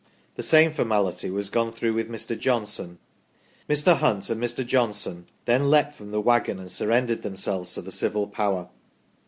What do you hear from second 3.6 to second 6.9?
Mr. Hunt and Mr. Johnson then leaped from the waggon and